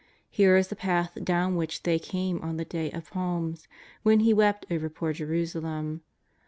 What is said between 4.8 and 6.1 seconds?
poor Jerusalem.